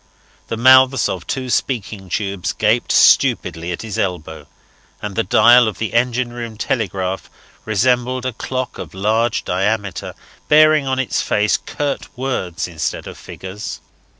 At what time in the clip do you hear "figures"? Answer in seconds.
13.15-13.79